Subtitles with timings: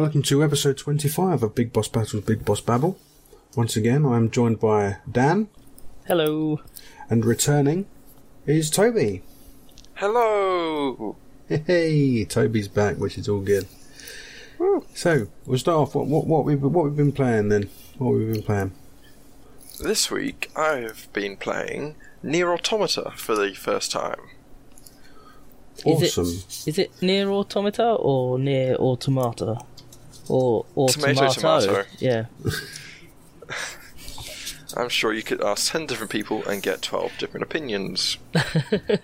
[0.00, 2.98] and welcome to episode 25 of Big Boss Battles Big Boss Babble.
[3.54, 5.48] Once again, I am joined by Dan,
[6.06, 6.62] Hello.
[7.10, 7.84] and returning
[8.46, 9.20] is Toby.
[9.96, 11.16] Hello.
[11.50, 13.66] Hey, Toby's back, which is all good.
[14.94, 15.94] So, we'll start off.
[15.94, 17.68] What, what, what, we've, what we've been playing then?
[17.98, 18.72] What we've been playing?
[19.80, 24.20] This week I've been playing NieR Automata for the first time.
[25.84, 26.24] Awesome.
[26.24, 29.58] Is it, is it near automata or near automata?
[30.30, 31.64] Or Tomato, automato?
[31.66, 31.84] tomato.
[31.98, 32.26] Yeah.
[34.76, 38.16] I'm sure you could ask 10 different people and get 12 different opinions.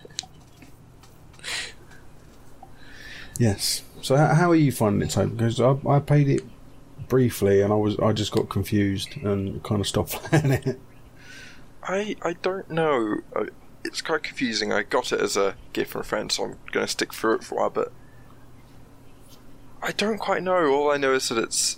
[3.38, 3.83] Yes.
[4.01, 5.35] So, how, how are you finding it, Toby?
[5.35, 6.43] Because I, I played it
[7.09, 10.80] briefly and I was I just got confused and kind of stopped playing it.
[11.83, 13.18] I I don't know.
[13.35, 13.46] Uh,
[13.85, 14.73] It's quite confusing.
[14.73, 17.35] I got it as a gift from a friend, so I'm going to stick through
[17.37, 17.93] it for a while, but
[19.87, 20.66] I don't quite know.
[20.66, 21.76] All I know is that it's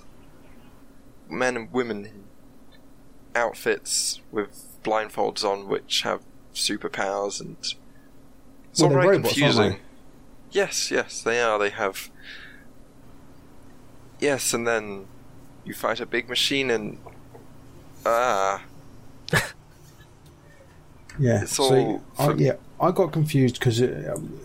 [1.28, 2.24] men and women in
[3.34, 6.22] outfits with blindfolds on which have
[6.54, 7.74] superpowers and it's
[8.78, 9.80] Well, all very robots, confusing.
[10.50, 11.58] Yes, yes, they are.
[11.58, 12.10] They have
[14.18, 15.06] Yes, and then
[15.66, 16.98] you fight a big machine and
[18.06, 18.62] ah,
[21.18, 21.42] Yeah.
[21.42, 24.40] It's so, all I, yeah, I got confused because um,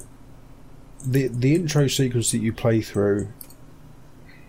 [1.05, 3.29] the the intro sequence that you play through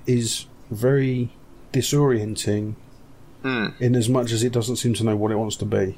[0.06, 1.30] is very
[1.72, 2.74] disorienting
[3.42, 3.69] hmm.
[3.80, 5.96] in as much as it doesn't seem to know what it wants to be.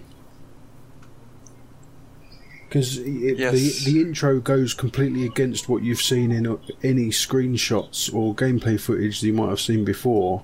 [2.68, 3.84] Because Yes.
[3.84, 9.20] the the intro goes completely against what you've seen in any screenshots or gameplay footage
[9.20, 10.42] that you might have seen before.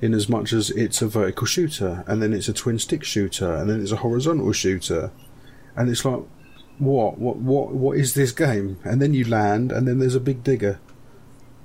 [0.00, 3.54] In as much as it's a vertical shooter, and then it's a twin stick shooter,
[3.54, 5.12] and then it's a horizontal shooter,
[5.76, 6.22] and it's like,
[6.78, 8.80] what, what, what, what is this game?
[8.82, 10.80] And then you land, and then there's a big digger,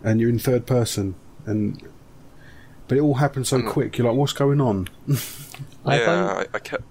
[0.04, 1.16] and you're in third person,
[1.48, 1.82] and
[2.88, 3.68] but it all happened so Mm.
[3.70, 3.98] quick.
[3.98, 4.88] You're like, what's going on?
[5.10, 6.84] I've, yeah, on- I, I kept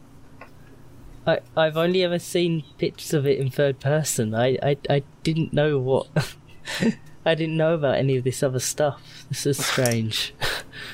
[1.27, 4.35] I, I've only ever seen pictures of it in third person.
[4.35, 6.07] I, I, I didn't know what.
[7.27, 9.01] I didn't know about any of this other stuff.
[9.29, 10.35] This is strange.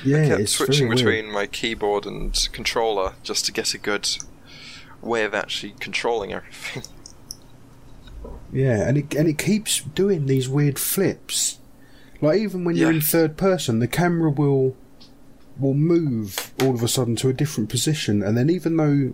[0.05, 0.97] Yeah, kept it's switching very weird.
[1.23, 4.07] between my keyboard and controller just to get a good
[5.01, 6.83] way of actually controlling everything.
[8.51, 11.59] Yeah, and it and it keeps doing these weird flips.
[12.23, 14.77] Like even when you're in third person, the camera will
[15.59, 19.13] will move all of a sudden to a different position, and then even though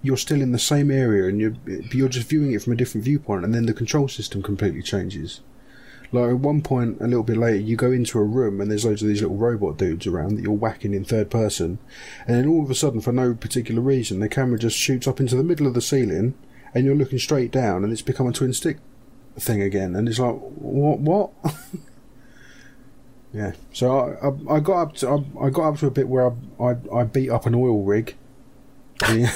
[0.00, 1.56] you're still in the same area and you're
[1.92, 5.42] you're just viewing it from a different viewpoint, and then the control system completely changes.
[6.10, 8.86] Like at one point, a little bit later, you go into a room and there's
[8.86, 11.78] loads of these little robot dudes around that you're whacking in third person,
[12.26, 15.20] and then all of a sudden, for no particular reason, the camera just shoots up
[15.20, 16.32] into the middle of the ceiling,
[16.74, 18.78] and you're looking straight down, and it's become a twin stick
[19.38, 20.98] thing again, and it's like, what?
[21.00, 21.30] What?
[23.32, 23.52] yeah.
[23.72, 26.28] So I, I, I got up to I, I got up to a bit where
[26.28, 26.32] I
[26.62, 28.16] I, I beat up an oil rig.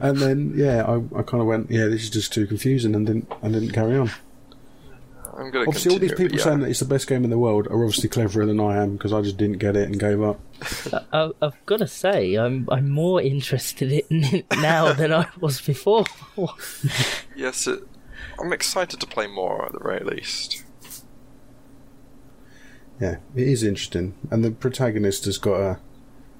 [0.00, 3.06] And then yeah, I, I kind of went, yeah, this is just too confusing, and
[3.06, 4.10] didn't and didn't carry on.
[5.36, 7.38] I'm gonna Obviously, all these people but saying that it's the best game in the
[7.38, 10.22] world are obviously cleverer than I am because I just didn't get it and gave
[10.22, 10.40] up.
[11.12, 15.60] I, I've got to say, I'm I'm more interested in it now than I was
[15.60, 16.04] before.
[17.36, 17.80] yes, it,
[18.40, 20.64] I'm excited to play more at the very least.
[23.00, 25.78] Yeah, it is interesting, and the protagonist has got a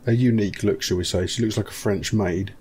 [0.07, 1.27] a unique look, shall we say?
[1.27, 2.55] She looks like a French maid,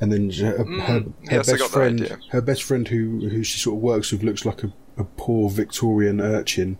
[0.00, 3.58] and then her, her, Mm, her yes, best friend, her best friend who who she
[3.58, 6.78] sort of works with, looks like a, a poor Victorian urchin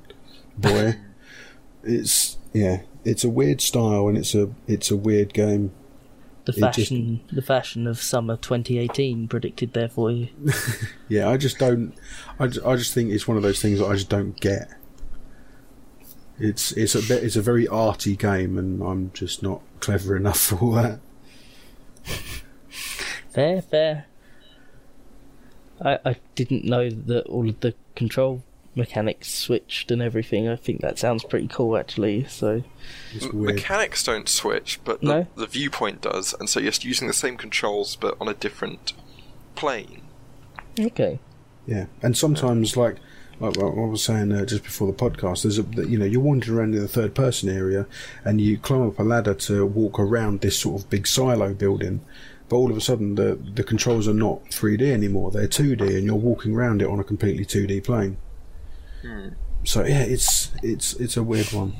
[0.56, 0.96] boy.
[1.84, 5.72] it's yeah, it's a weird style, and it's a it's a weird game.
[6.46, 10.28] The It just- fashion, the fashion of summer 2018 predicted there for you.
[11.08, 11.92] Yeah, I just don't.
[12.38, 14.70] I, ju- I just think it's one of those things that I just don't get.
[16.40, 20.40] It's it's a bit it's a very arty game, and I'm just not clever enough
[20.40, 21.00] for all that.
[23.32, 24.06] Fair, fair.
[25.80, 28.42] I I didn't know that all of the control
[28.74, 30.48] mechanics switched and everything.
[30.48, 32.24] I think that sounds pretty cool actually.
[32.24, 32.62] So
[33.20, 35.26] M- Mechanics don't switch, but the, No?
[35.36, 38.92] the viewpoint does, and so you're just using the same controls but on a different
[39.54, 40.02] plane.
[40.78, 41.18] okay.
[41.66, 42.96] Yeah, and sometimes like
[43.40, 46.20] like what I was saying uh, just before the podcast, there's a you know you're
[46.20, 47.86] wandering around in the third person area,
[48.24, 52.02] and you climb up a ladder to walk around this sort of big silo building.
[52.48, 56.04] But all of a sudden, the the controls are not 3D anymore; they're 2D, and
[56.04, 58.18] you're walking around it on a completely 2D plane.
[59.64, 61.74] So yeah, it's it's it's a weird one.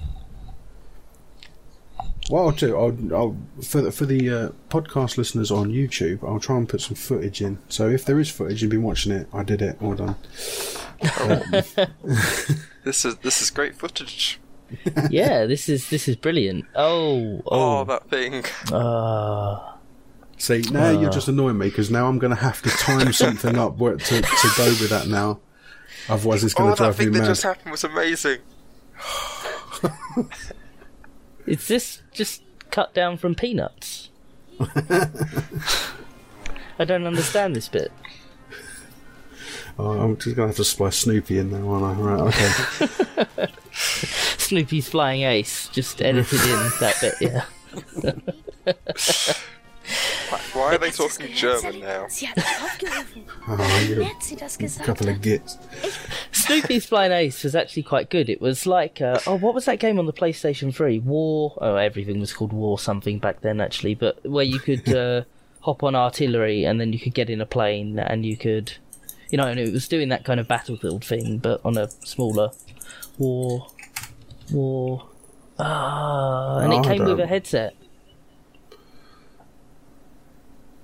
[2.29, 6.39] What I'll do, I'll, I'll for the, for the uh, podcast listeners on YouTube, I'll
[6.39, 7.59] try and put some footage in.
[7.69, 9.27] So if there is footage, you've been watching it.
[9.33, 9.77] I did it.
[9.83, 10.15] All done.
[12.82, 14.41] This is this is great footage.
[15.11, 16.64] yeah, this is this is brilliant.
[16.75, 18.44] Oh, Oh, oh, that thing.
[18.73, 19.58] uh,
[20.38, 20.93] See, now Uh.
[21.00, 24.23] you're just annoying me because now I'm going to have to time something up to,
[24.23, 25.41] to go with that now.
[26.08, 28.38] Otherwise, it's going Oh, to that drive me thing that just happened was amazing.
[31.46, 34.08] is this just cut down from Peanuts?
[36.79, 37.93] I don't understand this bit.
[39.82, 41.93] Oh, I'm just going to have to splice Snoopy in there, aren't I?
[42.00, 42.21] Right,
[43.37, 43.53] okay.
[44.38, 47.15] Snoopy's flying ace, just edited in that bit.
[47.21, 47.44] Yeah.
[50.53, 52.06] Why are they talking German now?
[52.09, 53.23] Sie hat mich aufgerufen.
[53.49, 55.59] Oh, you're hat sie das a couple of gits.
[56.32, 58.29] Snoopy's Flying Ace was actually quite good.
[58.29, 60.99] It was like, uh, oh, what was that game on the PlayStation 3?
[61.00, 61.56] War.
[61.61, 65.23] Oh, everything was called War something back then, actually, but where you could uh,
[65.61, 68.73] hop on artillery and then you could get in a plane and you could,
[69.31, 72.50] you know, and it was doing that kind of battlefield thing, but on a smaller
[73.19, 73.67] war.
[74.53, 75.06] War.
[75.59, 77.75] Ah, and it came with a headset.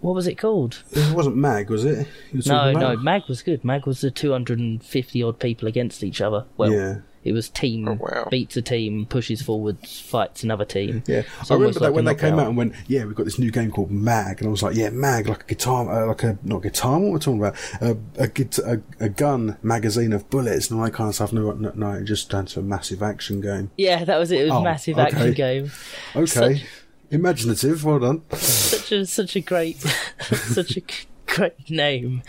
[0.01, 0.83] What was it called?
[0.93, 2.07] It wasn't Mag, was it?
[2.47, 2.97] No, no.
[2.97, 3.65] Mag was good.
[3.65, 6.45] Mag was the 250 odd people against each other.
[6.57, 6.99] Well, Yeah.
[7.27, 8.29] It was team Oh, wow.
[8.31, 11.03] beats a team, pushes forwards, fights another team.
[11.07, 12.41] Yeah, It's I remember almost that when they came knockout.
[12.45, 14.77] out and went, "Yeah, we've got this new game called Mag," and I was like,
[14.77, 16.99] "Yeah, Mag, like a guitar, uh, like a not guitar.
[16.99, 17.57] What am I talking about?
[17.81, 21.33] A a, git- a, a gun magazine of bullets and all that kind of stuff."
[21.33, 23.71] No, no, no it just stands for massive action game.
[23.77, 24.41] Yeah, that was it.
[24.41, 25.09] It was Oh, massive okay.
[25.17, 25.71] action game.
[26.15, 26.65] Okay, Such-
[27.11, 27.85] imaginative.
[27.85, 28.23] Well done.
[28.33, 29.79] Such a such a great,
[30.21, 30.83] such a
[31.27, 32.23] great name.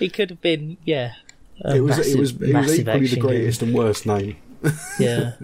[0.00, 1.12] It could have been, yeah.
[1.64, 3.20] It was massive, it was it was equally the action game.
[3.20, 4.36] greatest and worst name.
[4.98, 5.32] Yeah.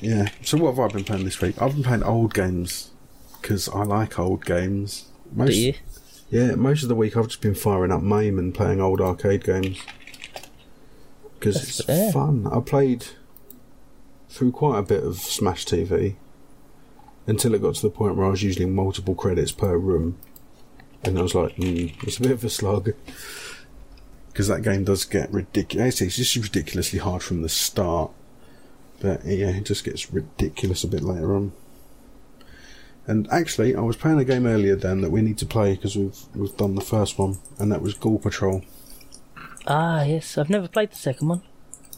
[0.00, 0.28] Yeah.
[0.42, 1.60] So what have I been playing this week?
[1.60, 2.90] I've been playing old games
[3.40, 5.06] because I like old games.
[5.32, 5.74] Most, Do you?
[6.30, 9.44] Yeah, most of the week I've just been firing up MAME and playing old arcade
[9.44, 9.78] games
[11.38, 12.12] because it's fair.
[12.12, 12.46] fun.
[12.50, 13.06] I played
[14.30, 16.16] through quite a bit of Smash TV
[17.26, 20.18] until it got to the point where I was using multiple credits per room,
[21.06, 22.90] and I was like, mm, it's a bit of a slog.
[24.28, 26.00] Because that game does get ridiculous.
[26.00, 28.10] It's just ridiculously hard from the start,
[29.00, 31.52] but yeah, it just gets ridiculous a bit later on.
[33.06, 35.96] And actually, I was playing a game earlier, then that we need to play because
[35.96, 38.62] we've we've done the first one, and that was Ghoul Patrol.
[39.66, 40.36] Ah, yes.
[40.38, 41.42] I've never played the second one.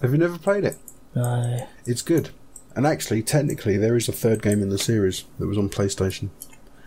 [0.03, 0.77] Have you never played it?
[1.15, 1.67] No.
[1.87, 2.31] It's good.
[2.75, 6.29] And actually, technically, there is a third game in the series that was on PlayStation.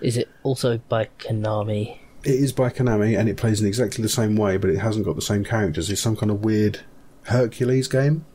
[0.01, 1.97] Is it also by Konami?
[2.23, 5.05] It is by Konami, and it plays in exactly the same way, but it hasn't
[5.05, 5.89] got the same characters.
[5.89, 6.81] It's some kind of weird
[7.23, 8.25] Hercules game,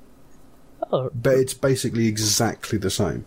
[0.92, 3.26] Oh, but it's basically exactly the same.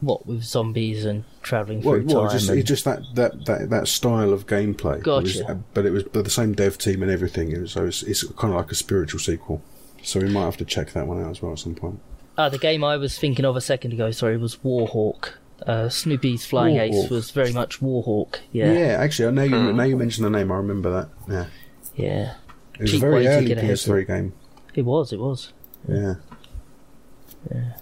[0.00, 2.36] what with zombies and traveling Well, through well time?
[2.38, 4.98] just and- it's just that, that, that, that style of gameplay.
[4.98, 5.52] It was- Gotcha.
[5.52, 7.66] uh, but it was by the same dev team and everything.
[7.66, 9.62] So it's, it's kind of like a spiritual sequel.
[10.02, 11.98] So we might have to check that one out as well at some point.
[12.38, 15.30] Ah, the game I was thinking of a second ago, sorry, was Warhawk.
[15.64, 18.36] Uh, Snoopy's Flying Ace was very much Warhawk.
[18.52, 18.86] Yeah, Yeah.
[19.00, 20.52] actually, I know you now you mention the name.
[20.52, 21.08] I remember that.
[21.28, 21.46] Yeah,
[21.96, 22.34] Yeah.
[22.74, 23.70] it was Cheap a way very to early get ahead.
[23.70, 24.32] PS3 game.
[24.74, 25.52] It was, it was.
[25.88, 26.14] Yeah,
[27.50, 27.72] Yeah.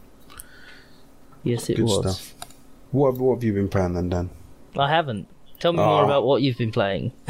[1.43, 2.17] Yes, it good was.
[2.17, 2.35] stuff.
[2.93, 4.31] What have, what have you been playing then, Dan?
[4.79, 5.27] I haven't.
[5.59, 6.05] Tell me more Ah.
[6.05, 7.13] about what you've been playing.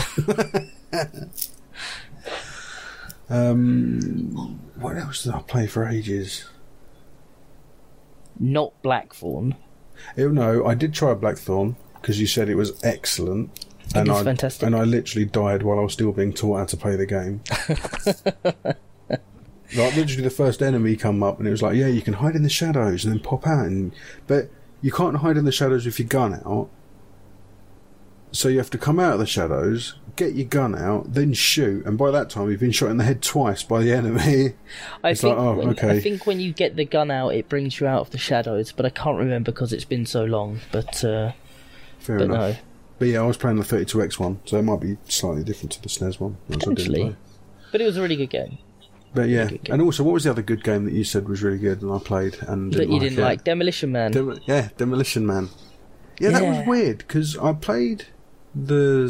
[3.30, 6.44] Um, what else did I play for ages?
[8.38, 9.56] Not Blackthorne.
[10.18, 13.50] Oh, no, I did try Blackthorne because you said it was excellent.
[13.88, 14.66] It and is I, fantastic.
[14.66, 17.42] And I literally died while I was still being taught how to play the game.
[19.76, 22.36] like literally, the first enemy come up and it was like, yeah, you can hide
[22.36, 23.92] in the shadows and then pop out, and
[24.26, 26.68] but you can't hide in the shadows with your gun out.
[28.32, 31.84] So you have to come out of the shadows, get your gun out, then shoot,
[31.86, 34.54] and by that time you've been shot in the head twice by the enemy.
[35.04, 37.48] I It's think like, oh, when, I think when you get the gun out, it
[37.48, 40.60] brings you out of the shadows, but I can't remember because it's been so long.
[40.72, 41.32] But uh,
[41.98, 42.38] Fair but enough.
[42.38, 42.56] no,
[42.98, 45.82] But yeah, I was playing the 32X one, so it might be slightly different to
[45.82, 46.36] the SNES one.
[46.50, 47.16] Potentially.
[47.72, 48.58] but it was a really good game.
[49.14, 51.58] But yeah, and also, what was the other good game that you said was really
[51.58, 53.22] good and I played and That didn't you like didn't it?
[53.22, 54.10] like Demolition Man.
[54.10, 55.50] Dem- yeah, Demolition Man.
[56.18, 58.06] Yeah, that was weird because I played
[58.56, 59.08] the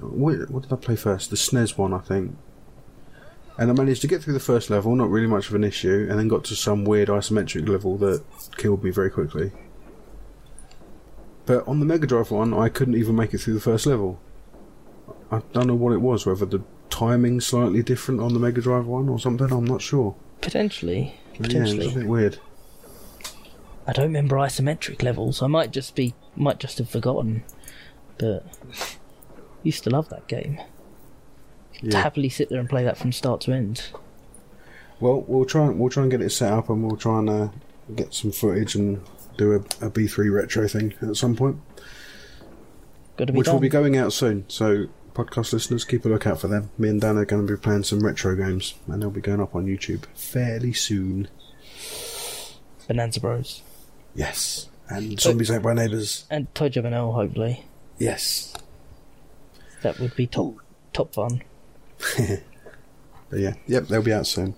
[0.00, 1.30] what, what did I play first?
[1.30, 2.36] The SNES one, I think.
[3.58, 6.06] And I managed to get through the first level, not really much of an issue,
[6.08, 8.22] and then got to some weird isometric level that
[8.56, 9.52] killed me very quickly.
[11.44, 14.20] But on the Mega Drive one, I couldn't even make it through the first level.
[15.30, 18.86] I don't know what it was, whether the timing slightly different on the Mega Drive
[18.86, 19.50] one or something.
[19.50, 20.14] I'm not sure.
[20.40, 22.38] Potentially, But yeah, a bit weird.
[23.86, 25.42] I don't remember isometric levels.
[25.42, 27.42] I might just be, might just have forgotten.
[28.18, 28.44] But
[29.62, 30.60] used to love that game.
[31.80, 32.00] Yeah.
[32.02, 33.86] happily sit there and play that from start to end.
[35.00, 35.66] Well, we'll try.
[35.66, 37.48] and We'll try and get it set up, and we'll try and uh,
[37.96, 39.00] get some footage and
[39.36, 41.56] do a, a B3 retro thing at some point,
[43.16, 43.54] Got to be which done.
[43.54, 44.44] will be going out soon.
[44.48, 46.70] So, podcast listeners, keep a lookout for them.
[46.78, 49.40] Me and Dan are going to be playing some retro games, and they'll be going
[49.40, 51.28] up on YouTube fairly soon.
[52.86, 53.62] Bonanza Bros.
[54.14, 56.26] Yes, and Zombies Ate My Neighbours.
[56.30, 57.64] And Toy and L, hopefully.
[57.98, 58.54] Yes,
[59.82, 60.54] That would be top
[60.92, 61.42] top fun.
[63.30, 64.54] But yeah, yep, they'll be out soon.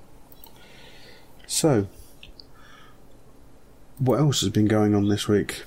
[1.47, 1.87] So,
[3.99, 5.63] what else has been going on this week?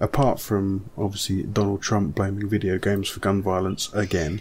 [0.00, 4.40] Apart from obviously Donald Trump blaming video games for gun violence again.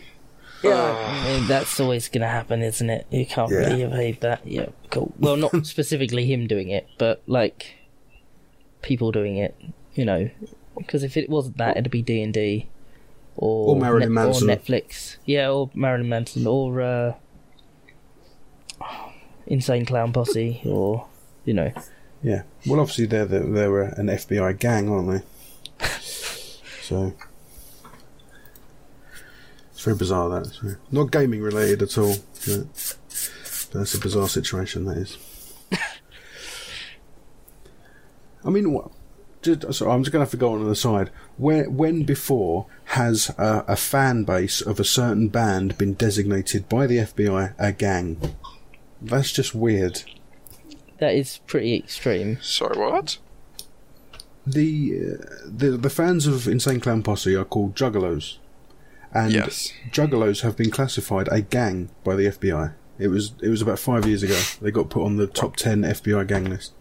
[0.64, 3.06] I mean, that's always going to happen, isn't it?
[3.12, 3.58] You can't Yeah.
[3.60, 4.46] really evade that.
[4.46, 5.14] Yeah, cool.
[5.20, 7.76] Well, not specifically him doing it, but like
[8.82, 9.56] people doing it.
[9.94, 10.30] You know,
[10.78, 12.70] because if it wasn't that, it'd be D and D
[13.38, 14.50] or Or Marilyn Manson.
[14.50, 15.18] or Netflix.
[15.26, 17.14] Yeah, or Marilyn Manson, or uh,
[19.46, 21.06] Insane Clown Posse, or
[21.46, 21.72] you know,
[22.22, 25.10] Yeah, well, obviously they're the, they're an FBI gang, aren't
[25.80, 25.86] they?
[26.82, 27.14] so
[29.72, 30.30] it's very bizarre.
[30.30, 32.16] That so, not gaming related at all.
[32.46, 32.96] But
[33.72, 34.86] that's a bizarre situation.
[34.86, 35.18] That is.
[38.44, 38.92] I mean, what?
[39.48, 41.10] Just, so I'm just going to have to go on to the side.
[41.38, 46.86] When, when before has a, a fan base of a certain band been designated by
[46.88, 48.36] the FBI a gang?
[49.02, 50.04] That's just weird.
[51.00, 52.40] that is pretty extreme.
[52.42, 53.18] Sorry, what?
[54.46, 58.38] the uh, the the fans of Insane Clown Posse are called Juggalos,
[59.14, 59.74] and Yes.
[59.92, 62.74] Juggalos have been classified a gang by the FBI.
[62.98, 64.40] It was it was about five years ago.
[64.62, 66.72] They got put on the top ten FBI gang list.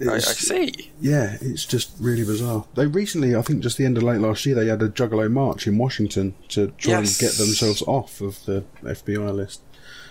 [0.00, 0.90] I, I see.
[1.00, 2.64] Yeah, it's just really bizarre.
[2.74, 5.30] They recently, I think, just the end of late last year, they had a Juggalo
[5.30, 7.20] march in Washington to try Yes.
[7.20, 9.62] and get themselves off of the FBI list.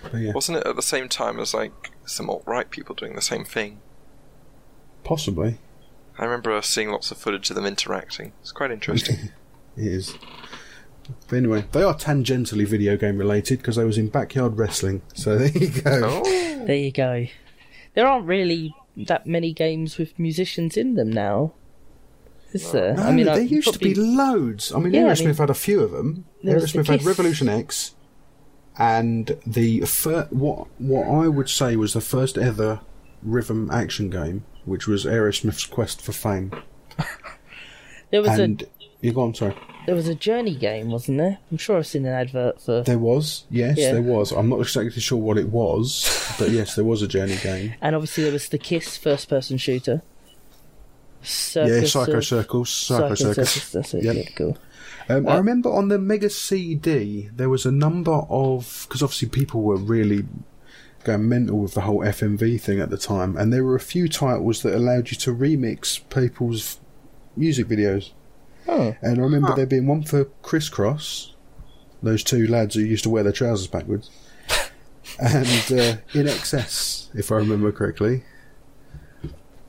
[0.04, 3.16] But yeah, Wasn't it at the same time as like some alt right people doing
[3.16, 3.80] the same thing?
[5.04, 5.58] possibly
[6.20, 8.34] I remember seeing lots of footage of them interacting.
[8.42, 9.16] It's quite interesting.
[9.78, 10.14] it is.
[11.28, 15.02] But anyway, they are tangentially video game related because they was in backyard wrestling.
[15.16, 16.02] So there you go.
[16.24, 17.26] oh, There you go.
[17.96, 21.54] There aren't really that many games with musicians in them now.
[22.54, 22.94] Is there?
[22.96, 24.74] No, I mean, there I used to be loads.
[24.74, 26.26] I mean, Yeah, I Aerosmith mean, had a few of them.
[26.44, 27.96] there was the Aerosmith had Revolution X,
[28.78, 32.82] and the fir- what what I would say was the first ever
[33.24, 36.52] rhythm action game, which was Aerosmith's Quest for Fame.
[38.12, 38.66] There was and a
[39.01, 39.55] you go on, sorry.
[39.86, 41.39] there was a Journey game, wasn't there?
[41.51, 42.81] I'm sure I've seen an advert for.
[42.84, 43.93] There was, yes, Yeah.
[43.93, 44.31] there was.
[44.31, 47.74] I'm not exactly sure what it was, but yes, there was a Journey game.
[47.81, 50.01] And obviously there was the Kiss first-person shooter.
[51.55, 53.51] yeah, Psycho of- Circles, Psycho, Psycho Circus.
[53.51, 53.72] Circus.
[53.72, 54.03] That's it.
[54.03, 54.15] Yep.
[54.15, 54.58] Yeah, cool.
[55.10, 59.29] Um, Uh, I remember on the Mega CD there was a number of because obviously
[59.29, 60.25] people were really
[61.03, 64.08] going mental with the whole FMV thing at the time, and there were a few
[64.08, 66.79] titles that allowed you to remix people's
[67.36, 68.12] music videos.
[68.68, 69.56] Oh, And I remember Huh.
[69.56, 71.32] there being one for Kris Kross,
[72.03, 74.10] those two lads who used to wear their trousers backwards,
[75.20, 78.24] and uh, INXS, if I remember correctly.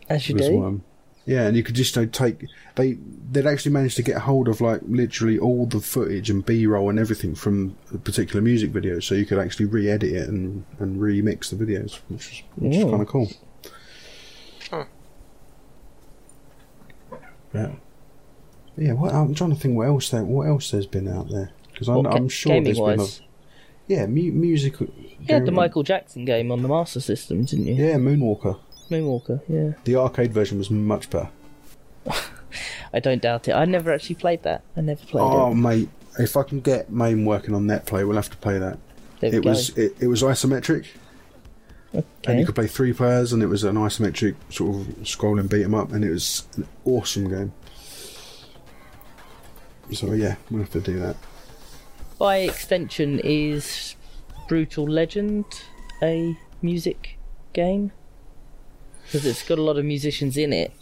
[0.09, 0.57] as you was do.
[0.57, 0.83] one.
[1.25, 2.99] Yeah, and you could just you know, take they
[3.31, 6.91] they'd actually managed to get hold of like literally all the footage and B roll
[6.91, 11.01] and everything from a particular music video, so you could actually re-edit it and and
[11.01, 13.31] remix the videos, which was which is kind of cool.
[14.69, 14.85] Huh.
[17.55, 17.71] Yeah,
[18.77, 18.93] yeah.
[18.93, 21.89] What, I'm trying to think what else there what else there's been out there because
[21.89, 23.07] I'm, I'm sure there's been a,
[23.89, 24.81] yeah mu- music.
[24.81, 24.89] You
[25.29, 27.75] had the Michael Jackson game on the Master System, didn't you?
[27.75, 28.59] Yeah, Moonwalker.
[28.91, 29.41] Moonwalker.
[29.49, 29.73] Yeah.
[29.85, 31.31] The arcade version was much better.
[32.93, 33.53] I don't doubt it.
[33.53, 34.63] I never actually played that.
[34.77, 35.51] I never played Oh it.
[35.51, 35.89] Oh mate,
[36.19, 38.79] if I can get MAME working on Netplay, we'll have to play that.
[39.21, 39.51] There we it go.
[39.51, 40.87] was it, it was isometric,
[41.93, 45.63] and you could play three players, and it was an isometric sort of scrolling beat
[45.65, 47.53] 'em up, and it was an awesome game.
[49.95, 51.17] So yeah, we'll have to do that.
[52.19, 53.97] By extension, is
[54.49, 55.45] Brutal Legend
[56.03, 57.19] a music
[57.53, 57.93] game?
[59.05, 60.73] Because it's got a lot of musicians in it,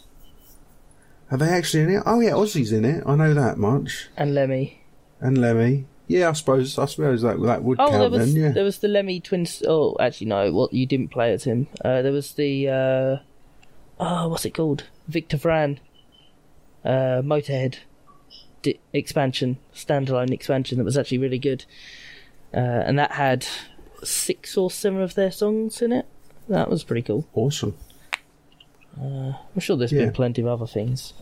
[1.30, 2.02] Are they actually in it?
[2.06, 3.02] Oh yeah, Ozzy's in it.
[3.06, 4.82] I know that much, and Lemmy.
[5.20, 5.86] and Lemmy.
[6.06, 8.42] Yeah, I suppose I suppose that that would Oh, there count was then.
[8.42, 8.50] Yeah.
[8.52, 9.62] there was the Lemmy twins.
[9.66, 10.52] Oh, actually no.
[10.52, 11.68] What you didn't play as him?
[11.84, 13.16] Uh, there was the uh,
[13.98, 14.84] oh, what's it called?
[15.08, 15.78] Victor Vran.
[16.84, 17.76] Uh, Motorhead
[18.62, 21.64] di- expansion, standalone expansion that was actually really good,
[22.54, 23.46] uh, and that had
[24.02, 26.06] six or seven of their songs in it.
[26.48, 27.26] That was pretty cool.
[27.34, 27.76] Awesome.
[29.00, 30.06] I'm sure there's Yeah.
[30.06, 31.14] been plenty of other things.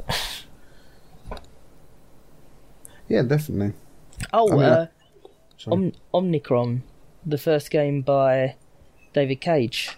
[3.08, 3.74] Yeah, definitely.
[4.32, 4.86] Oh, I mean, uh,
[5.68, 6.82] Om- Omikron,
[7.24, 8.56] the first game by
[9.12, 9.96] David Cage,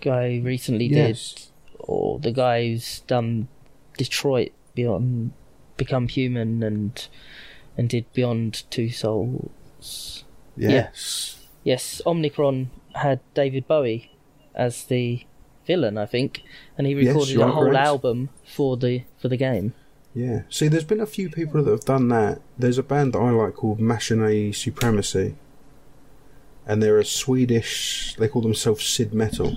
[0.00, 1.32] guy who recently yes.
[1.34, 1.42] did,
[1.78, 3.48] or the guy who's done
[3.96, 5.32] Detroit Beyond
[5.76, 7.08] Become Human and
[7.76, 10.24] and did Beyond Two Souls.
[10.56, 11.46] Yes.
[11.64, 14.10] Yes, Omikron had David Bowie
[14.54, 15.24] as the
[15.66, 16.42] villain, I think,
[16.76, 17.86] and he recorded you a whole correct.
[17.86, 19.74] album for the for the game.
[20.14, 20.42] Yeah.
[20.50, 22.40] See, there's been a few people that have done that.
[22.58, 25.36] There's a band that I like called Machinae Supremacy,
[26.66, 28.14] and they're a Swedish.
[28.18, 29.56] They call themselves SID Metal.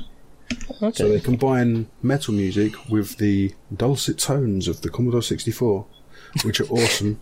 [0.81, 0.95] Okay.
[0.95, 5.85] So they combine metal music with the dulcet tones of the Commodore 64,
[6.43, 7.21] which are awesome.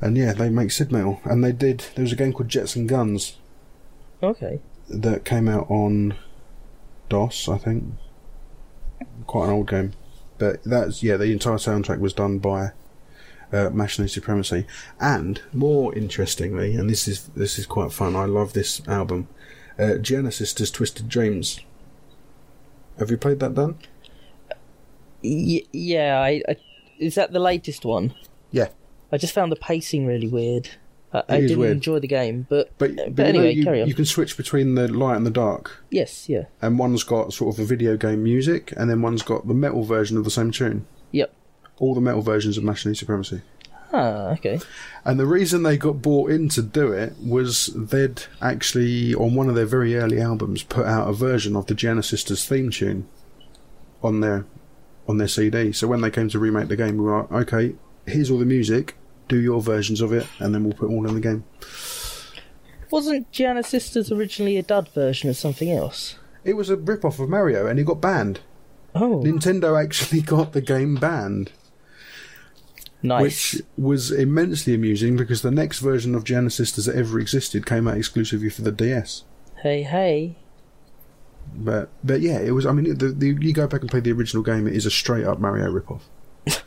[0.00, 1.20] And yeah, they make SID Metal.
[1.24, 1.86] And they did.
[1.94, 3.38] There was a game called Jets and Guns
[4.22, 4.60] okay.
[4.88, 6.14] that came out on
[7.08, 7.84] DOS, I think.
[9.26, 9.92] Quite an old game.
[10.38, 12.72] But that's, yeah, the entire soundtrack was done by
[13.52, 14.66] uh, Machinae Supremacy.
[15.00, 19.28] And, more interestingly, and this is this is quite fun, I love this album,
[19.78, 21.60] uh, Giana Sisters Twisted Dreams.
[22.98, 23.78] Have you played that, Dan?
[25.22, 26.56] Y- yeah, I, I
[26.98, 28.14] is that the latest one?
[28.50, 28.68] Yeah.
[29.12, 30.68] I just found the pacing really weird.
[31.12, 31.72] I, I didn't weird.
[31.72, 33.88] enjoy the game, but But, but, but anyway, you, carry on.
[33.88, 37.54] you can switch between the light and the dark, Yes, yeah, and one's got sort
[37.54, 40.50] of a video game music, and then one's got the metal version of the same
[40.50, 40.86] tune.
[41.12, 41.32] yep.
[41.78, 43.42] All the metal versions of Machinae Supremacy.
[43.92, 44.58] Ah, okay.
[45.04, 49.48] And the reason they got bought in to do it was they'd actually, on one
[49.48, 53.06] of their very early albums, put out a version of the Giana Sisters theme tune
[54.02, 54.46] on their
[55.08, 55.72] on their CD.
[55.72, 57.74] So when they came to remake the game, we were like, okay,
[58.06, 58.96] here's all the music,
[59.28, 61.44] do your versions of it, and then we'll put all in the game.
[62.90, 66.16] Wasn't Giana Sisters originally a dud version of something else?
[66.44, 68.40] It was a rip off of Mario, and it got banned.
[68.94, 71.50] Oh, Nintendo actually got the game banned.
[73.02, 73.22] nice.
[73.54, 77.88] which was immensely amusing because the next version of Giana Sisters that ever existed came
[77.88, 79.24] out exclusively for the DS.
[79.62, 80.36] Hey, hey.
[81.56, 82.66] But but yeah, it was.
[82.66, 84.90] I mean, the, the, you go back and play the original game; it is a
[84.90, 86.00] straight up Mario ripoff.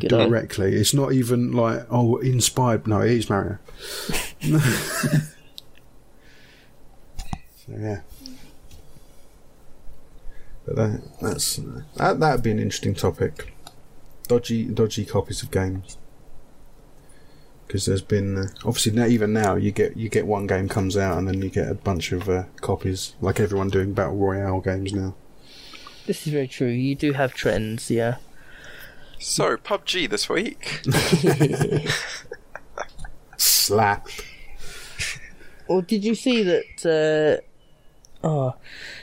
[0.00, 0.28] Good on.
[0.28, 2.86] Directly, it's not even like oh inspired.
[2.86, 3.58] No, it is Mario.
[4.40, 4.50] so
[7.68, 8.00] yeah,
[10.66, 11.56] but that that's
[11.96, 13.54] that that'd be an interesting topic.
[14.26, 15.96] Dodgy dodgy copies of games.
[17.70, 20.96] Because there's been uh, obviously now, even now you get you get one game comes
[20.96, 24.60] out and then you get a bunch of uh, copies like everyone doing battle royale
[24.60, 25.14] games now.
[26.04, 26.66] This is very true.
[26.66, 28.16] You do have trends, yeah.
[29.20, 30.80] So, PUBG this week.
[33.36, 34.08] Slap.
[35.68, 37.40] Or did you see that?
[38.24, 38.54] Uh, oh,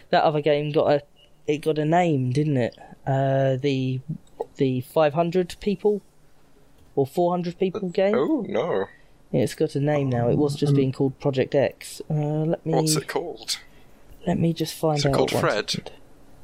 [0.09, 1.03] that other game got a
[1.47, 2.77] it got a name, didn't it?
[3.05, 4.01] Uh, the
[4.57, 6.01] the 500 people
[6.97, 8.15] or 400 people game.
[8.15, 8.87] Oh no.
[9.31, 10.29] Yeah, it's got a name now.
[10.29, 12.01] It was just being called Project X.
[12.09, 13.59] Uh, let me What's it called?
[14.25, 15.15] let me just find Is it out.
[15.15, 15.91] called Fred?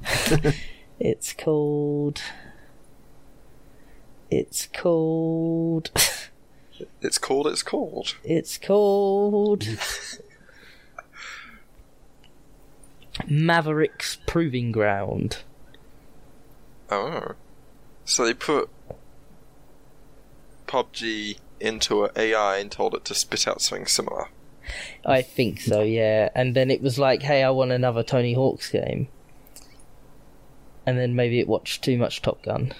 [0.99, 2.21] it's called.
[4.29, 5.91] It's called.
[7.01, 7.47] It's called.
[7.47, 8.15] It's called.
[8.23, 9.67] It's called
[13.27, 15.39] Mavericks Proving Ground.
[16.89, 17.33] Oh.
[18.05, 18.69] So they put
[20.73, 24.27] PUBG into an AI and told it to spit out something similar.
[25.05, 26.29] I think so, yeah.
[26.33, 29.07] And then it was like, hey, I want another Tony Hawk's game.
[30.85, 32.73] And then maybe it watched too much Top Gun.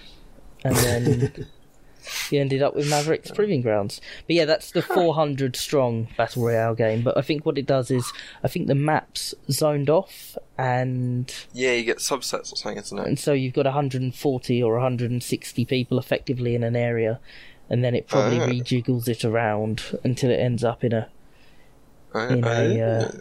[0.63, 1.47] And then
[2.29, 4.01] he ended up with Mavericks Proving Grounds.
[4.27, 7.01] But yeah, that's the 400 strong Battle Royale game.
[7.03, 8.12] But I think what it does is,
[8.43, 13.08] I think the map's zoned off, and Yeah, you get subsets or something, isn't it?
[13.08, 17.19] and so you've got 140 or 160 people effectively in an area,
[17.69, 18.47] and then it probably Oh.
[18.47, 21.08] rejiggles it around until it ends up in a
[22.15, 23.12] Uh, in a, uh, uh,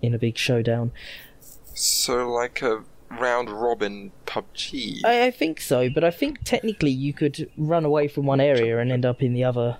[0.00, 0.92] in a big showdown.
[1.74, 5.00] So like a round robin PUBG.
[5.04, 8.78] I, I think so, but I think technically you could run away from one area
[8.78, 9.78] and end up in the other,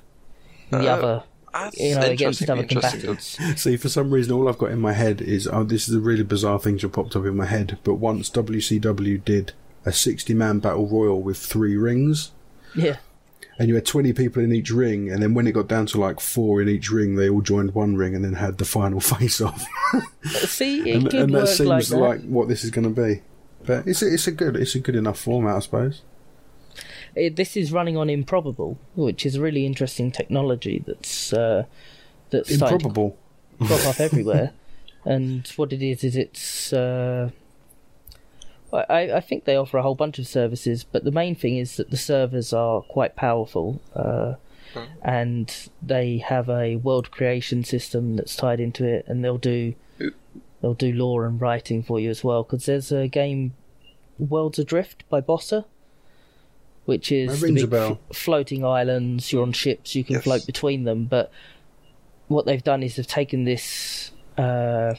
[0.73, 3.39] in the Uh, other, That's you know, against other combatants.
[3.57, 6.01] See, for some reason, all I've got in my head is oh, this is a
[6.01, 7.79] really bizarre thing that popped up in my head.
[7.85, 9.53] But once WCW did
[9.87, 12.33] a 60 man battle royal with three rings,
[12.75, 12.97] Yeah,
[13.61, 16.01] and you had 20 people in each ring, and then when it got down to
[16.01, 19.01] like four in each ring, they all joined one ring and then had the final
[19.13, 19.67] face off.
[20.25, 21.99] see, it and and that seems like that.
[21.99, 23.21] like what this is going to be.
[23.67, 26.01] But it's a, it's a good it's a good enough format, I suppose.
[27.15, 31.65] It, this is running on Improbable, which is a really interesting technology that's uh,
[32.31, 33.19] that's Improbable.
[33.59, 34.53] crop up everywhere.
[35.05, 36.73] And what it is is it's.
[36.73, 37.29] Uh,
[38.73, 41.77] I, I think they offer a whole bunch of services, but the main thing is
[41.77, 43.81] that the servers are quite powerful.
[43.95, 44.35] Uh,
[45.03, 49.75] and they have a world creation system that's tied into it, and they'll do
[50.61, 52.45] they'll do lore and writing for you as well.
[52.45, 53.55] Because there's a game,
[54.19, 55.65] Worlds Adrift by Bossa,
[56.85, 59.33] which is the big f- floating islands.
[59.33, 60.25] You're on ships, you can Yes.
[60.25, 61.33] float between them, but
[62.29, 64.13] what they've done is they've taken this.
[64.39, 64.95] Uh,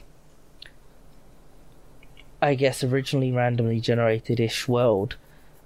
[2.41, 5.15] I guess originally randomly generated ish world,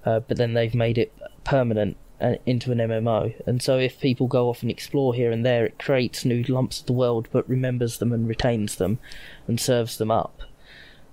[0.06, 3.34] uh, but then they've made it permanent uh, into an MMO.
[3.46, 6.80] And so if people go off and explore here and there, it creates new lumps
[6.82, 9.00] of the world, but remembers them and retains them,
[9.48, 10.42] and serves them up.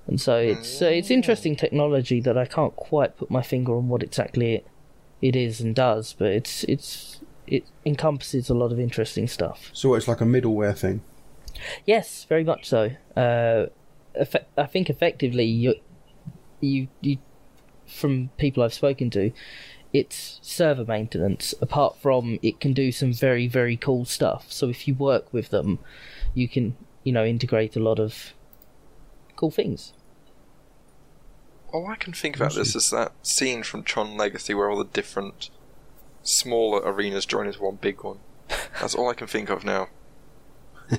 [0.07, 3.89] And so it's uh, it's interesting technology that I can't quite put my finger on
[3.89, 4.67] what exactly it
[5.21, 9.71] it is and does, but it's it's it encompasses a lot of interesting stuff.
[9.73, 11.03] So it's like a middleware thing.
[11.87, 12.91] Yes, very much so.
[13.17, 13.67] Uh,
[14.57, 15.75] I think effectively, you,
[16.61, 17.19] you, you,
[17.87, 19.33] from people I've spoken to,
[19.93, 21.55] it's server maintenance.
[21.61, 24.51] Apart from it can do some very very cool stuff.
[24.51, 25.79] So if you work with them,
[26.35, 28.33] you can you know integrate a lot of
[29.37, 29.93] cool things.
[31.73, 34.85] All I can think about this is that scene from Tron Legacy where all the
[34.85, 35.51] different
[36.23, 38.19] smaller arenas join into one big one.
[38.81, 39.89] That's all I can think of now.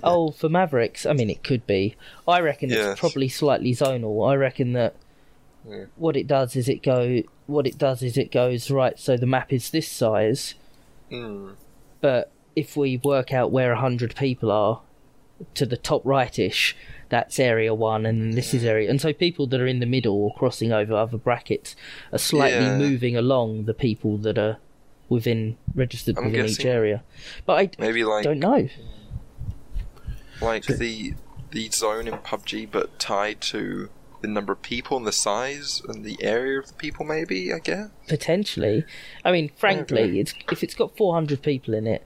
[0.03, 1.95] Oh, for Mavericks, I mean, it could be.
[2.27, 2.91] I reckon Yes.
[2.91, 4.29] it's probably slightly zonal.
[4.29, 4.95] I reckon that
[5.69, 5.85] Yeah.
[5.95, 7.21] what it does is it go.
[7.47, 8.97] What it does is it goes right.
[8.99, 10.55] So the map is this size,
[11.09, 11.51] Hmm.
[12.01, 14.81] but if we work out where a hundred people are,
[15.55, 16.75] to the top rightish,
[17.09, 18.89] that's area one, and this is area.
[18.89, 21.75] And so people that are in the middle or crossing over other brackets
[22.11, 22.77] are slightly Yeah.
[22.77, 24.57] moving along the people that are
[25.09, 27.03] within registered I'm within each area.
[27.45, 28.69] But I Maybe like don't know.
[30.41, 31.13] Like So- the
[31.51, 33.89] the zone in PUBG, but tied to
[34.21, 37.05] the number of people and the size and the area of the people.
[37.05, 37.89] Maybe I guess.
[38.07, 38.85] potentially.
[39.23, 42.03] I mean, frankly, it's if it's got 400 people in it,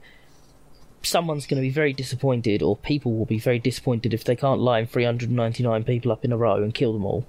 [1.02, 4.60] someone's going to be very disappointed, or people will be very disappointed if they can't
[4.60, 7.24] line 399 people up in a row and kill them all.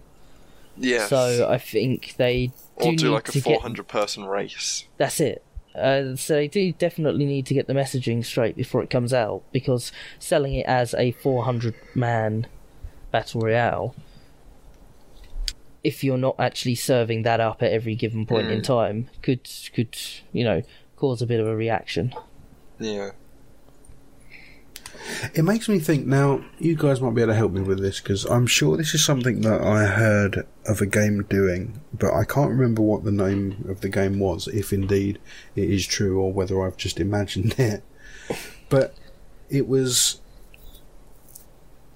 [0.76, 1.06] Yeah.
[1.08, 2.54] So I think they do
[2.86, 3.88] or need do like a 400 get.
[3.88, 4.86] person race.
[4.98, 5.44] That's it.
[5.76, 9.44] Uh, so they do definitely need to get the messaging straight before it comes out,
[9.52, 12.48] because selling it as a 400 man
[13.12, 13.96] battle royale.
[15.84, 18.64] If you're not actually serving that up at every given point in Mm.
[18.66, 19.96] time, could could
[20.34, 20.62] you know
[20.98, 22.14] cause a bit of a reaction.
[22.80, 23.12] Yeah.
[25.34, 28.00] It makes me think now, you guys might be able to help me with this
[28.00, 32.24] because I'm sure this is something that I heard of a game doing, but I
[32.24, 35.20] can't remember what the name of the game was, if indeed
[35.56, 37.84] it is true or whether I've just imagined it.
[38.70, 38.96] But
[39.50, 40.22] it was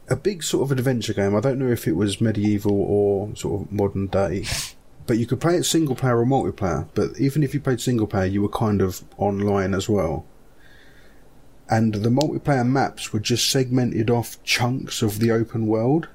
[0.09, 1.35] a big sort of adventure game.
[1.35, 4.45] I don't know if it was medieval or sort of modern day.
[5.05, 6.87] But you could play it single player or multiplayer.
[6.93, 10.25] But even if you played single player, you were kind of online as well
[11.73, 16.07] and the multiplayer maps were just segmented off chunks of the open world.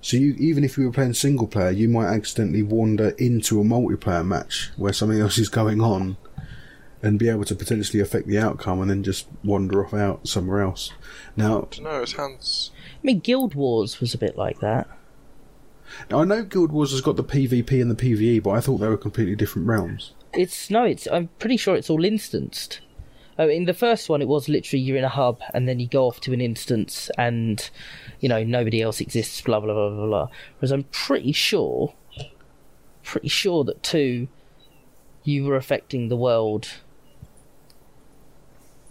[0.00, 3.64] So you, even if you were playing single player, you might accidentally wander into a
[3.64, 6.16] multiplayer match where something else is going on,
[7.00, 10.62] and be able to potentially affect the outcome, and then just wander off out somewhere
[10.62, 10.90] else.
[11.36, 12.02] Now, I don't know.
[12.02, 12.72] It sounds.
[12.76, 14.88] I mean, Guild Wars was a bit like that.
[16.10, 18.78] Now, I know Guild Wars has got the PvP and the PvE, but I thought
[18.78, 20.12] they were completely different realms.
[20.32, 21.06] It's no, it's.
[21.06, 22.80] I'm pretty sure it's all instanced.
[23.38, 25.88] Oh, in the first one, it was literally you're in a hub and then you
[25.88, 27.70] go off to an instance and,
[28.20, 29.40] you know, nobody else exists.
[29.40, 30.28] Blah blah blah blah blah.
[30.58, 31.94] Whereas I'm pretty sure,
[33.02, 34.28] pretty sure that two,
[35.24, 36.68] you were affecting the world,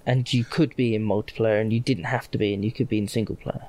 [0.06, 2.89] and you could be in multiplayer and you didn't have to be, and you could
[2.89, 3.67] be in single player.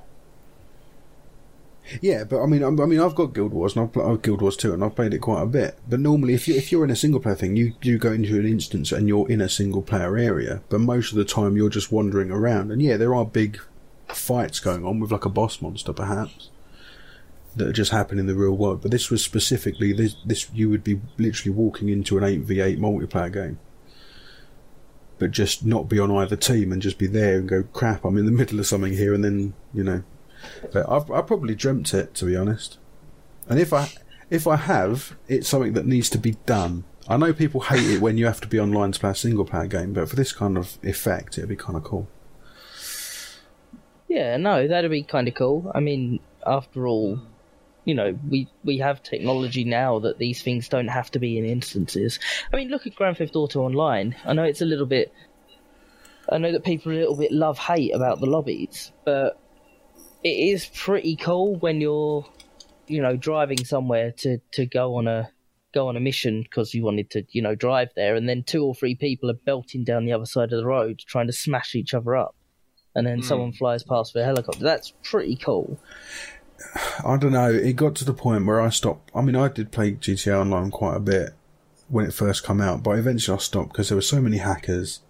[2.00, 4.14] Yeah, but I mean, I'm- I mean, I've got Guild Wars, and I've played uh,
[4.14, 5.78] Guild Wars 2, and I've played it quite a bit.
[5.88, 8.38] But normally, if you if you're in a single player thing, you you go into
[8.38, 10.62] an instance and you're in a single player area.
[10.68, 12.70] But most of the time, you're just wandering around.
[12.70, 13.58] And yeah, there are big
[14.08, 16.50] fights going on with like a boss monster, perhaps,
[17.56, 18.80] that just happen in the real world.
[18.80, 22.60] But this was specifically this this you would be literally walking into an eight v
[22.60, 23.58] eight multiplayer game.
[25.18, 28.18] But just not be on either team and just be there and go, crap, I'm
[28.18, 30.02] in the middle of something here, and then you know
[30.72, 32.78] but I've, I probably dreamt it, to be honest.
[33.48, 33.88] And if I
[34.31, 36.85] if I have, it's something that needs to be done.
[37.09, 39.44] I know people hate it when you have to be online to play a single
[39.44, 42.09] player game, but for this kind of effect, it'd be kind of cool.
[44.09, 45.70] Yeah, no, that'd be kind of cool.
[45.74, 47.20] I mean, after all,
[47.85, 51.44] you know, we we have technology now that these things don't have to be in
[51.44, 52.18] instances.
[52.52, 54.14] I mean, look at Grand Theft Auto Online.
[54.24, 55.12] I know it's a little bit.
[56.31, 59.38] I know that people a little bit love hate about the lobbies, but
[60.24, 62.24] it is pretty cool when you're,
[62.87, 65.30] you know, driving somewhere to to go on a
[65.74, 68.64] go on a mission because you wanted to, you know, drive there, and then two
[68.64, 71.74] or three people are belting down the other side of the road trying to smash
[71.74, 72.35] each other up,
[72.94, 73.24] and then Mm.
[73.24, 74.62] someone flies past with a helicopter.
[74.62, 75.78] That's pretty cool.
[77.04, 77.50] I don't know.
[77.50, 79.11] It got to the point where I stopped.
[79.14, 81.30] I mean, I did play GTA Online quite a bit
[81.88, 85.00] when it first came out, but eventually I stopped because there were so many hackers,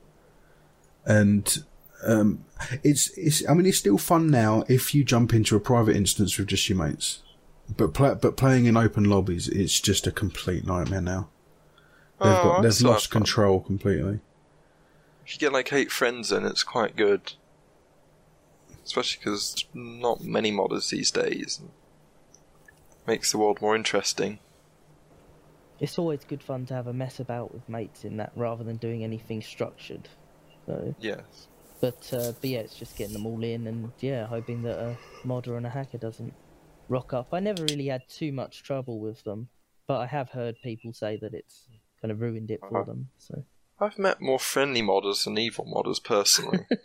[1.05, 1.65] and
[2.05, 2.45] um,
[2.83, 3.49] it's it's.
[3.49, 6.69] I mean, it's still fun now if you jump into a private instance with just
[6.69, 7.23] your mates,
[7.77, 11.29] but pla but playing in open lobbies, it's just a complete nightmare now.
[12.21, 13.23] They've Oh, got they've lost fun.
[13.23, 14.21] control completely.
[15.27, 17.33] If you get like eight friends in, it's quite good.
[18.85, 21.61] Especially because not many modders these days.
[23.07, 24.39] Makes the world more interesting.
[25.81, 28.77] It's always good fun to have a mess about with mates in that rather than
[28.77, 30.09] doing anything structured.
[30.67, 31.49] So, Yes.
[31.83, 34.97] But uh, but yeah, it's just getting them all in and yeah, hoping that a
[35.25, 36.33] modder and a hacker doesn't
[36.89, 37.29] rock up.
[37.35, 39.49] I never really had too much trouble with them,
[39.87, 41.67] but I have heard people say that it's
[42.01, 42.85] kind of ruined it for Uh-huh.
[42.85, 43.09] them.
[43.19, 43.45] So
[43.81, 46.61] I've met more friendly modders than evil modders personally.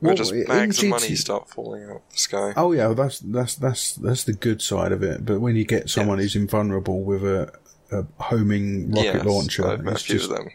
[0.00, 2.52] Where Well, just in bags of GT money start falling out of the sky.
[2.56, 5.24] Oh yeah, well, that's that's that's that's the good side of it.
[5.24, 6.24] But when you get someone Yes.
[6.34, 7.52] who's invulnerable with a,
[7.90, 10.50] a homing rocket yes, launcher, I've met a it's few just of them.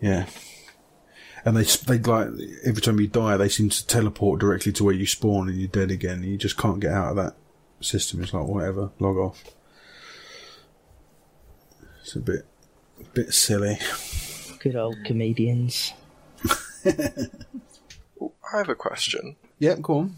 [0.00, 0.26] yeah.
[1.44, 2.28] And they they like
[2.64, 5.68] every time you die, they seem to teleport directly to where you spawn, and you're
[5.68, 6.18] dead again.
[6.22, 7.34] And you just can't get out of that
[7.80, 8.22] system.
[8.22, 9.42] It's like whatever, log off.
[12.02, 12.46] It's a bit
[13.00, 13.78] a bit silly.
[14.58, 15.92] good old comedians.
[16.84, 19.36] I have a question.
[19.58, 20.16] Yep, go on.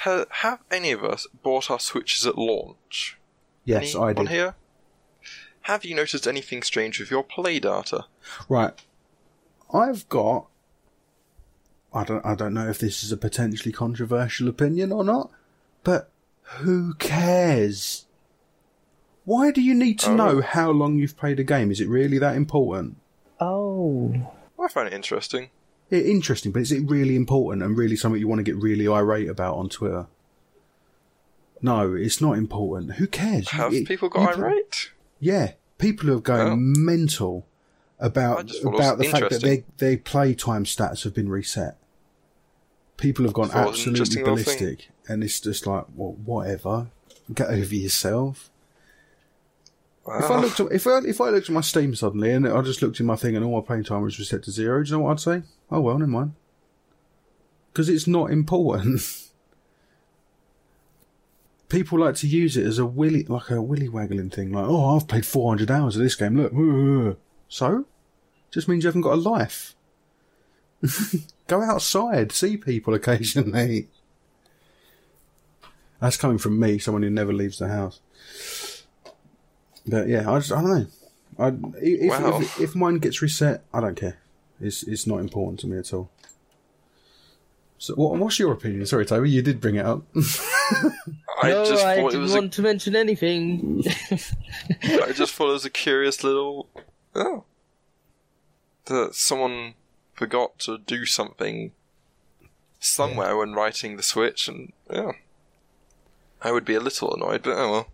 [0.00, 3.16] Ha- have any of us bought our Switches at launch?
[3.64, 4.32] Yes, I Anyone did.
[4.32, 4.54] here?
[5.62, 8.04] Have you noticed anything strange with your play data?
[8.48, 8.72] Right.
[9.72, 10.46] I've got
[11.92, 15.30] I don't I don't know if this is a potentially controversial opinion or not,
[15.84, 16.10] but
[16.42, 18.06] who cares?
[19.24, 20.16] Why do you need to Oh.
[20.16, 21.70] know how long you've played a game?
[21.70, 22.96] Is it really that important?
[23.40, 24.14] Oh,
[24.58, 25.50] I find it interesting.
[25.90, 28.86] Yeah, interesting, but is it really important and really something you want to get really
[28.88, 30.06] irate about on Twitter?
[31.62, 32.92] No, it's not important.
[32.94, 33.52] Who cares?
[33.52, 34.90] You- Have it- people you got play- irate?
[35.20, 36.56] Yeah, people are going Oh.
[36.56, 37.47] mental I
[38.00, 39.64] about just thought it was about the fact that interesting.
[39.78, 41.76] their their play time stats have been reset.
[42.96, 44.24] People have gone absolutely thing.
[44.24, 46.88] ballistic, and it's just like, well, whatever.
[47.32, 48.50] Get over yourself.
[50.06, 52.62] If I looked, at, if I if I looked at my Steam suddenly and I
[52.62, 54.90] just looked in my thing and all my playing time was reset to zero, do
[54.90, 55.42] you know what I'd say?
[55.70, 56.34] Oh well, never mind.
[57.72, 59.02] Because it's not important.
[61.68, 64.52] People like to use it as a willy, like a willy waggling thing.
[64.52, 66.38] Like, oh, I've played 400 hours of this game.
[66.38, 67.86] Look, so
[68.50, 69.74] just means you haven't got a life.
[71.46, 73.88] Go outside, see people occasionally.
[76.00, 78.00] That's coming from me, someone who never leaves the house.
[79.86, 80.86] But yeah, I just I don't know.
[81.38, 81.48] I,
[81.80, 82.40] if, Wow.
[82.40, 84.18] if if mine gets reset, I don't care.
[84.60, 86.10] It's it's not important to me at all.
[87.80, 88.84] So, what, what's your opinion?
[88.86, 90.02] Sorry, Toby, you did bring it up.
[91.40, 93.84] I no, just I didn't was a want to mention anything.
[94.82, 96.68] I just thought it was a curious little.
[97.18, 97.44] Oh.
[98.86, 99.74] That someone
[100.14, 101.72] forgot to do something
[102.78, 105.12] somewhere when writing the Switch, and yeah.
[106.40, 107.88] I would be a little annoyed, but oh well.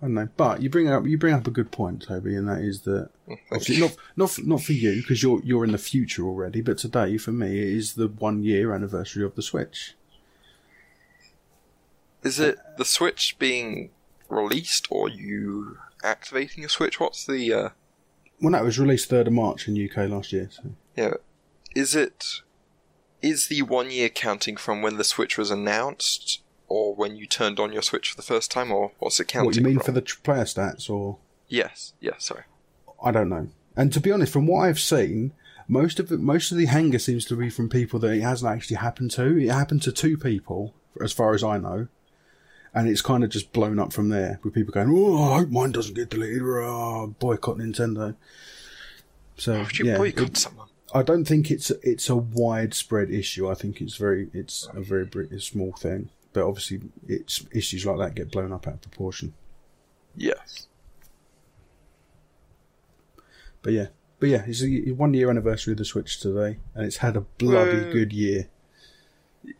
[0.00, 2.48] I don't know, but you bring up you bring up a good point, Toby, and
[2.48, 3.10] that is that
[3.52, 6.78] obviously not not for, not for you because you're you're in the future already, but
[6.78, 9.94] today for me it is the one year anniversary of the Switch.
[12.24, 13.90] Is it the Switch being
[14.28, 16.98] released, or you activating a Switch?
[16.98, 17.52] What's the.
[17.52, 17.68] uh
[18.42, 20.48] Well, that was released third of March in UK last year.
[20.50, 20.64] So.
[20.96, 21.14] Yeah.
[21.74, 22.42] Is it.
[23.22, 27.60] Is the one year counting from when the Switch was announced, or when you turned
[27.60, 29.86] on your Switch for the first time, or what's it counting What you mean from?
[29.86, 32.42] for the player stats, or Yes, yes, sorry.
[33.02, 33.48] I don't know.
[33.76, 35.32] And to be honest, from what I've seen,
[35.68, 38.52] most of it, most of the hanger seems to be from people that it hasn't
[38.52, 39.38] actually happened to.
[39.38, 41.86] It happened to two people, as far as I know,
[42.74, 45.50] and it's kind of just blown up from there with people going, "Oh, I hope
[45.50, 48.14] mine doesn't get deleted." Oh, boycott Nintendo.
[49.36, 50.68] So Would you yeah, boycott it- someone?
[50.94, 53.48] I don't think it's it's a widespread issue.
[53.50, 55.08] I think it's very it's a very
[55.40, 59.32] small thing, but obviously, it's issues like that get blown up out of proportion.
[60.14, 60.66] Yes.
[63.62, 63.86] But yeah,
[64.20, 67.20] but yeah, it's a one year anniversary of the Switch today, and it's had a
[67.22, 67.92] bloody Whoa.
[67.92, 68.48] good year.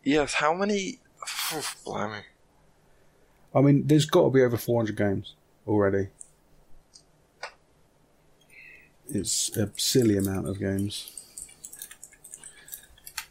[0.05, 0.99] Yes, how many.
[1.85, 2.23] Blimey.
[3.55, 5.35] I mean, there's got to be over 400 games
[5.67, 6.09] already.
[9.09, 11.11] It's a silly amount of games.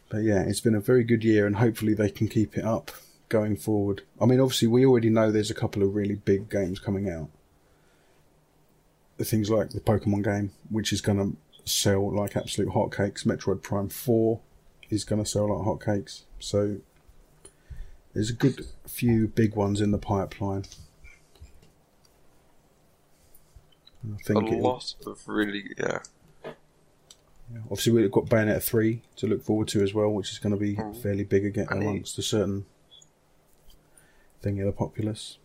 [0.08, 2.90] But yeah, it's been a very good year, and hopefully they can keep it up
[3.28, 4.02] going forward.
[4.20, 7.30] I mean, obviously, we already know there's a couple of really big games coming out,
[9.18, 13.24] things like the Pokemon game, which is going to sell like absolute hotcakes.
[13.24, 14.38] Metroid Prime 4
[14.90, 16.22] is going to sell like hotcakes.
[16.38, 16.76] So
[18.14, 20.64] there's a good few big ones in the pipeline.
[24.04, 26.00] I A think it, lot of really, yeah.
[27.64, 30.58] obviously we've got Bayonetta 3 to look forward to as well, which is going to
[30.60, 30.96] be Mm.
[31.00, 32.66] fairly big again I amongst a certain
[34.40, 35.38] thing of the populace.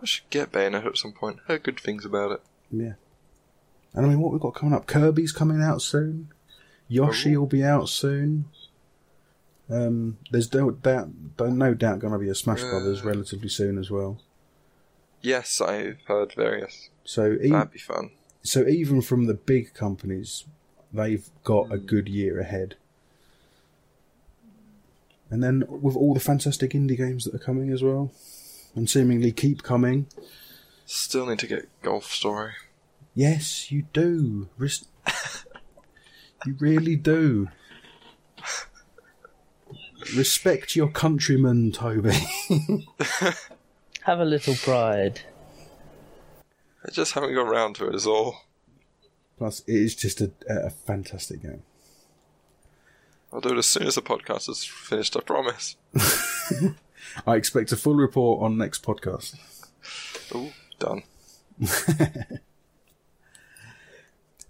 [0.00, 1.40] I should get Bayonetta at some point.
[1.48, 2.40] Heard good things about it.
[2.70, 2.92] Yeah.
[3.94, 4.86] And I mean, what we've got coming up?
[4.86, 6.28] Kirby's coming out soon.
[6.86, 7.40] Yoshi Oh.
[7.40, 8.44] will be out soon.
[9.70, 12.70] Um, there's no doubt, no doubt, going to be a Smash Uh.
[12.70, 14.20] Brothers relatively soon as well.
[15.20, 16.90] Yes, I've heard various.
[17.04, 18.10] So, e- That'd be fun.
[18.42, 20.44] so even from the big companies,
[20.92, 22.76] they've got a good year ahead.
[25.30, 28.10] And then with all the fantastic indie games that are coming as well,
[28.74, 30.06] and seemingly keep coming.
[30.86, 32.52] Still need to get Golf Story.
[33.14, 34.48] Yes, you do.
[36.46, 37.48] You really do.
[40.16, 42.16] Respect your countrymen, Toby.
[44.02, 45.20] Have a little pride.
[46.84, 48.42] I just haven't got around to it, is all.
[49.36, 51.62] Plus, it is just a, a fantastic game.
[53.32, 55.76] I'll do it as soon as the podcast is finished, I promise.
[57.26, 59.36] I expect a full report on next podcast.
[60.34, 61.02] Ooh, done.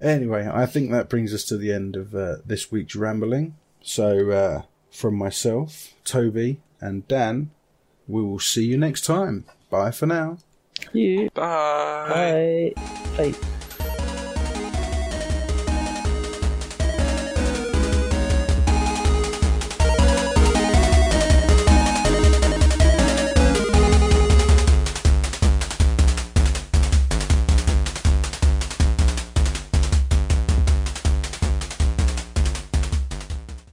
[0.00, 3.56] Anyway, I think that brings us to the end of uh, this week's rambling.
[3.82, 7.50] So, uh, from myself, Toby, and Dan,
[8.06, 9.44] we will see you next time.
[9.70, 10.38] Bye for now.
[10.92, 11.30] You.
[11.34, 12.72] Bye.
[12.76, 13.32] Bye.
[13.32, 13.48] Bye.